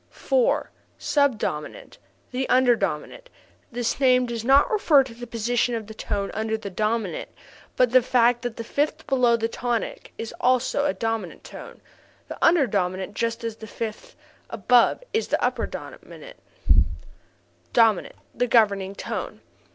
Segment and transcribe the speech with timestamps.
[0.09, 0.71] 4.
[0.97, 1.99] Sub dominant
[2.31, 3.29] the under dominant.
[3.71, 7.29] (This name does not refer to the position of the tone under the dominant
[7.75, 11.81] but to the fact that the fifth below the tonic is also a dominant tone
[12.29, 14.15] the under dominant just as the fifth
[14.49, 16.37] above is the upper dominant).
[16.65, 16.75] 5.
[17.71, 19.41] Dominant the governing tone.